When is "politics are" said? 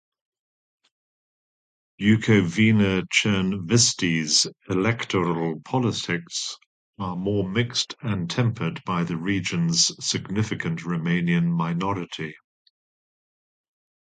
5.59-7.15